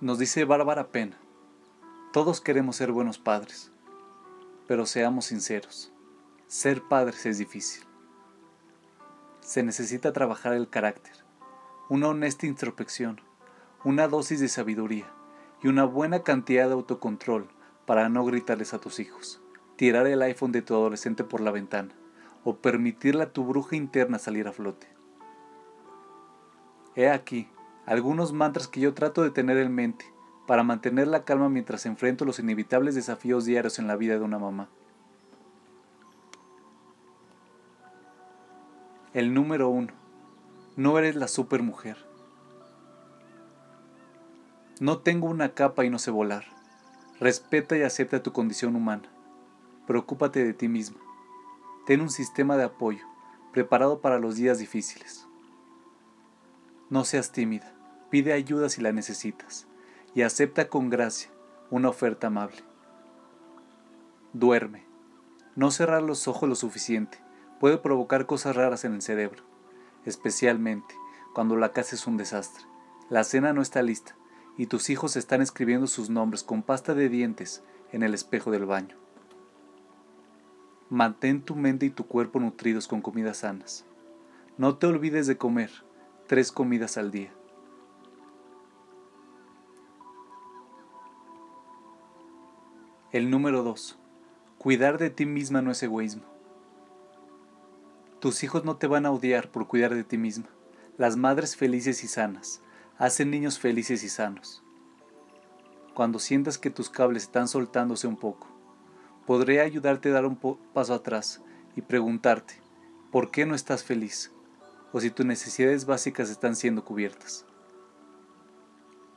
[0.00, 1.18] Nos dice Bárbara Pena,
[2.12, 3.72] todos queremos ser buenos padres,
[4.68, 5.92] pero seamos sinceros,
[6.46, 7.82] ser padres es difícil.
[9.40, 11.14] Se necesita trabajar el carácter,
[11.88, 13.20] una honesta introspección,
[13.82, 15.10] una dosis de sabiduría
[15.64, 17.48] y una buena cantidad de autocontrol
[17.84, 19.42] para no gritarles a tus hijos,
[19.74, 21.92] tirar el iPhone de tu adolescente por la ventana
[22.44, 24.86] o permitirle a tu bruja interna salir a flote.
[26.94, 27.48] He aquí
[27.88, 30.04] algunos mantras que yo trato de tener en mente
[30.46, 34.38] para mantener la calma mientras enfrento los inevitables desafíos diarios en la vida de una
[34.38, 34.68] mamá.
[39.14, 39.94] El número uno.
[40.76, 41.96] No eres la supermujer.
[44.80, 46.44] No tengo una capa y no sé volar.
[47.18, 49.08] Respeta y acepta tu condición humana.
[49.86, 50.98] Preocúpate de ti misma.
[51.86, 53.04] Ten un sistema de apoyo
[53.54, 55.26] preparado para los días difíciles.
[56.90, 57.77] No seas tímida.
[58.10, 59.66] Pide ayuda si la necesitas
[60.14, 61.30] y acepta con gracia
[61.70, 62.62] una oferta amable.
[64.32, 64.86] Duerme.
[65.56, 67.18] No cerrar los ojos lo suficiente
[67.60, 69.42] puede provocar cosas raras en el cerebro,
[70.04, 70.94] especialmente
[71.34, 72.64] cuando la casa es un desastre.
[73.10, 74.16] La cena no está lista
[74.56, 77.62] y tus hijos están escribiendo sus nombres con pasta de dientes
[77.92, 78.96] en el espejo del baño.
[80.90, 83.84] Mantén tu mente y tu cuerpo nutridos con comidas sanas.
[84.56, 85.70] No te olvides de comer
[86.26, 87.32] tres comidas al día.
[93.10, 93.98] El número 2.
[94.58, 96.24] Cuidar de ti misma no es egoísmo.
[98.20, 100.50] Tus hijos no te van a odiar por cuidar de ti misma.
[100.98, 102.60] Las madres felices y sanas
[102.98, 104.62] hacen niños felices y sanos.
[105.94, 108.46] Cuando sientas que tus cables están soltándose un poco,
[109.24, 110.36] podré ayudarte a dar un
[110.74, 111.40] paso atrás
[111.76, 112.60] y preguntarte,
[113.10, 114.32] ¿por qué no estás feliz?
[114.92, 117.46] O si tus necesidades básicas están siendo cubiertas.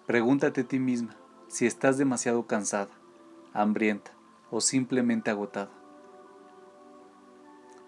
[0.07, 1.17] Pregúntate a ti misma
[1.49, 3.00] si estás demasiado cansada,
[3.53, 4.11] hambrienta
[4.49, 5.71] o simplemente agotada.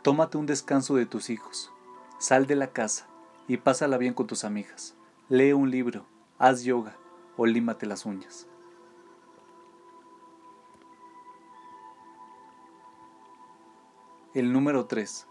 [0.01, 1.72] Tómate un descanso de tus hijos,
[2.19, 3.07] sal de la casa
[3.47, 4.96] y pásala bien con tus amigas
[5.29, 6.06] lee un libro,
[6.38, 6.96] haz yoga
[7.38, 8.47] o límate las uñas.
[14.34, 15.28] El número 3.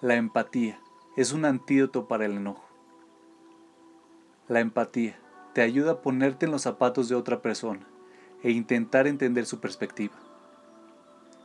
[0.00, 0.80] La empatía
[1.16, 2.64] es un antídoto para el enojo.
[4.48, 5.18] La empatía
[5.54, 7.86] te ayuda a ponerte en los zapatos de otra persona
[8.42, 10.14] e intentar entender su perspectiva.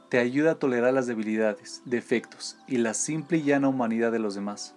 [0.09, 4.35] Te ayuda a tolerar las debilidades, defectos y la simple y llana humanidad de los
[4.35, 4.75] demás.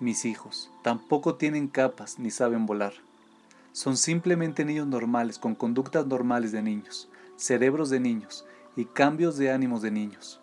[0.00, 2.94] Mis hijos tampoco tienen capas ni saben volar.
[3.72, 9.52] Son simplemente niños normales con conductas normales de niños, cerebros de niños y cambios de
[9.52, 10.40] ánimos de niños.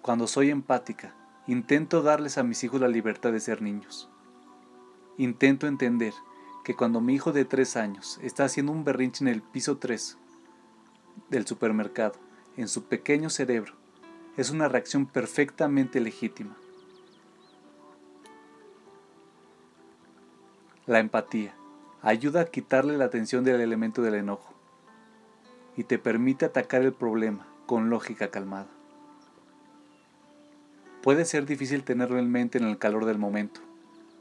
[0.00, 1.14] Cuando soy empática,
[1.46, 4.08] intento darles a mis hijos la libertad de ser niños.
[5.18, 6.14] Intento entender
[6.70, 10.16] que cuando mi hijo de tres años está haciendo un berrinche en el piso 3
[11.28, 12.14] del supermercado,
[12.56, 13.74] en su pequeño cerebro,
[14.36, 16.56] es una reacción perfectamente legítima.
[20.86, 21.56] La empatía
[22.02, 24.54] ayuda a quitarle la atención del elemento del enojo
[25.76, 28.70] y te permite atacar el problema con lógica calmada.
[31.02, 33.60] Puede ser difícil tenerlo en mente en el calor del momento,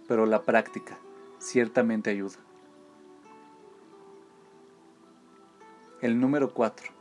[0.07, 0.97] pero la práctica
[1.39, 2.37] ciertamente ayuda.
[6.01, 6.91] El número 4.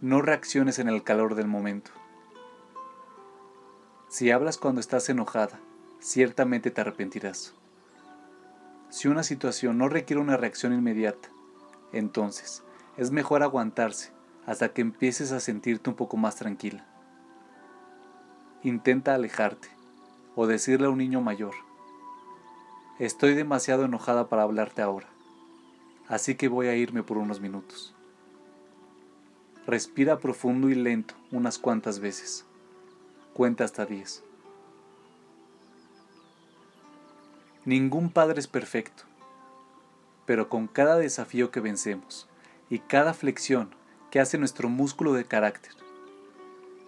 [0.00, 1.90] No reacciones en el calor del momento.
[4.08, 5.60] Si hablas cuando estás enojada,
[6.00, 7.54] ciertamente te arrepentirás.
[8.90, 11.30] Si una situación no requiere una reacción inmediata,
[11.92, 12.62] entonces
[12.96, 14.12] es mejor aguantarse
[14.44, 16.84] hasta que empieces a sentirte un poco más tranquila.
[18.62, 19.68] Intenta alejarte
[20.34, 21.54] o decirle a un niño mayor,
[23.06, 25.08] estoy demasiado enojada para hablarte ahora,
[26.06, 27.96] así que voy a irme por unos minutos.
[29.66, 32.44] Respira profundo y lento unas cuantas veces.
[33.34, 34.22] Cuenta hasta 10.
[37.64, 39.02] Ningún padre es perfecto,
[40.24, 42.28] pero con cada desafío que vencemos
[42.70, 43.74] y cada flexión
[44.12, 45.72] que hace nuestro músculo de carácter,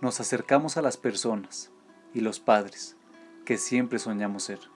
[0.01, 1.71] nos acercamos a las personas
[2.13, 2.97] y los padres
[3.45, 4.74] que siempre soñamos ser.